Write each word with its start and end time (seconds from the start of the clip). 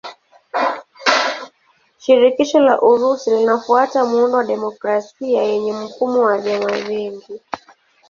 Shirikisho 1.97 2.59
la 2.59 2.81
Urusi 2.81 3.29
linafuata 3.29 4.05
muundo 4.05 4.37
wa 4.37 4.43
demokrasia 4.43 5.41
yenye 5.43 5.73
mfumo 5.73 6.19
wa 6.21 6.37
vyama 6.37 6.71
vingi. 6.77 7.39